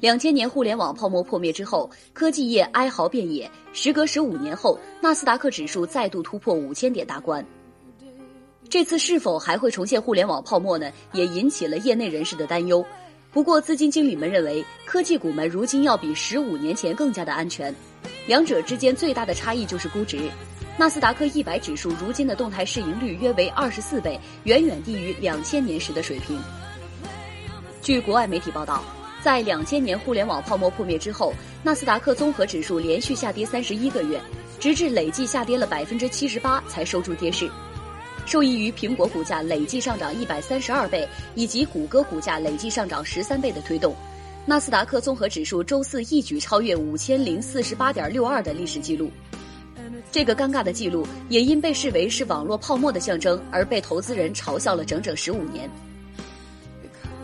[0.00, 3.50] 两千年互联网泡沫破灭之后，科技业哀嚎遍野。
[3.72, 7.44] 时隔十五年后，纳斯达克指数再度突破五千点大关。
[8.68, 10.92] 这次是否还会重现互联网泡沫呢？
[11.12, 12.84] 也引起了业内人士的担忧。
[13.32, 17.74] 不过，资金经理们认为，科技股们如今要比十五年前更加的安全。
[18.26, 20.30] 两者之间最大的差异就是估值。
[20.78, 26.38] 纳斯达克一百指数如今的动态市盈率约为二十四倍，远远低于两千年时的水平。
[27.82, 28.82] 据国外媒体报道。
[29.22, 31.32] 在两千年互联网泡沫破灭之后，
[31.62, 34.20] 纳斯达克综合指数连续下跌三十一个月，
[34.60, 37.50] 直至累计下跌了百分之七十八才收住跌势。
[38.26, 43.94] 受益于苹果股价累计上涨一百三十二倍，以及谷歌股价累计上涨十三倍的推动，
[44.46, 49.10] 纳斯达克综合指数周四一举超越五千零四十八点六二的历史记录。
[50.12, 55.68] 这个尴尬的记录也因被视为是网络泡沫的象征而被投资人嘲笑了整整十五年。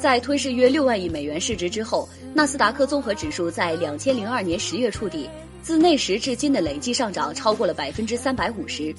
[0.05, 5.31] 在吞噬约六万亿美元市值之后，纳斯达克综合指数在两千零二年十月触底，
[5.63, 8.95] 自那时至今的累计上涨超过了百分之三百五十。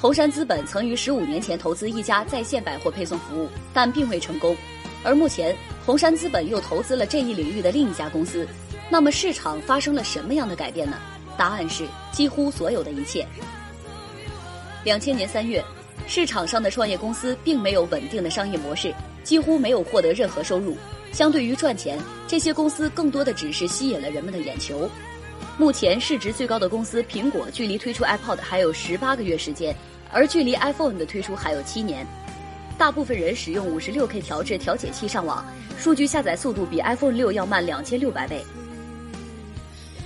[0.00, 4.56] 红杉资本曾于十五年前投资一家在线百货配送服务，但并未成功。
[5.04, 8.48] 而目前，红杉资本又投资了这一领域的另一家公司。
[8.88, 10.96] 那么，市场发生了什么样的改变呢？
[11.36, 13.26] 答案是几乎所有的一切。
[14.84, 15.62] 两千年三月。
[16.10, 20.76] 市场上的创业公司并没有稳定的商业模式，几乎没有获得任何收入。
[21.12, 24.90] 相对于赚钱，这些公司更多的只是吸引了人们的眼球。
[25.56, 29.72] 目前市值最高的公司苹果，距离推出 iPod 还有十八个月时间，
[30.10, 32.04] 而距离 iPhone 的推出还有七年。
[32.76, 35.46] 大部分人使用五十六 K 调制调节器上网，
[35.78, 38.44] 数据下载速度比 iPhone 六要慢两千六百倍。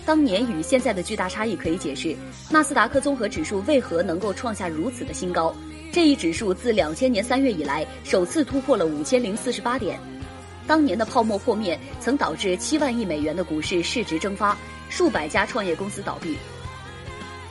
[0.05, 2.15] 当年与现在的巨大差异可以解释
[2.51, 5.57] 纳斯达克综合指数为何能够创下如此的新高。
[5.95, 9.97] 这一指数自两千年三月以来首次突破了五千零四十八点。
[10.67, 16.37] 当年的泡沫破灭曾导致七万亿美元的股市市值蒸发，数百家创业公司倒闭。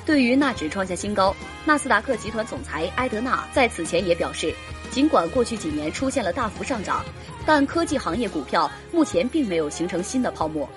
[0.06, 4.54] 对于纳指创下新高，纳斯达克集团总裁埃德纳在此前也表示，
[4.92, 7.02] 尽管过去几年出现了大幅上涨，
[7.46, 10.68] 但科技行业股票目前并没有形成新的泡沫。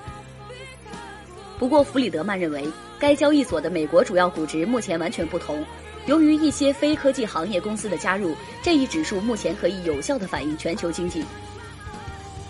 [1.58, 2.68] 不过，弗里德曼认为，
[2.98, 5.64] 该交易所的美国主要股值目前完全不同。
[6.04, 11.24] 由于一些非科技行业公司的加入，这一指数目前可以有效地反映全球经济。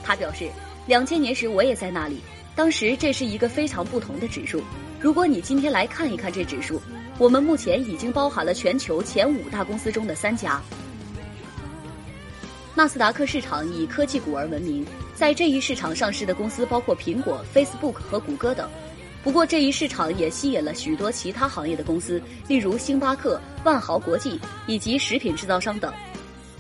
[0.03, 0.51] 他表示，
[0.87, 2.21] 两千年时我也在那里，
[2.55, 4.61] 当时这是一个非常不同的指数。
[5.01, 6.83] 如果你今天来看一看这指数，
[7.17, 10.61] 我们目前已经包含了全球前五大公司中的三家。
[12.75, 14.85] 纳斯达克市场以科技股而闻名，
[15.15, 18.69] 在这一市场上市的公司包括苹果、Facebook 和谷歌等。
[19.27, 25.93] 不过，这一市场也吸引了许多其他行业的公司，例如星巴克、万豪国际以及食品制造商等。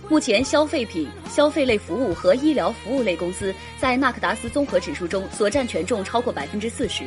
[0.08, 7.04] 目前，消费品、消费类服务和医疗服务类公司在纳克达斯综合指数中所占权重超过百分之四十。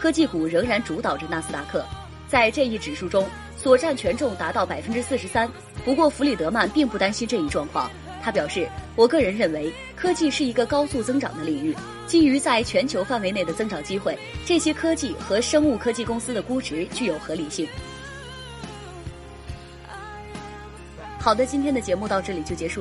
[0.00, 1.84] 科技股仍然主导着纳斯达克，
[2.26, 5.46] 在这一指数中所占权重达到百分之四十三。
[5.84, 7.90] 不过，弗里德曼并不担心这一状况。
[8.22, 11.76] 他表示：“我个人认为，科技是一个高速增长的领域。
[12.06, 14.16] 基于在全球范围内的增长机会，
[14.46, 17.66] 这些科技和生物科技公司的估值具有合理性。”
[21.18, 22.80] 好的，今天的节目到这里就结束了。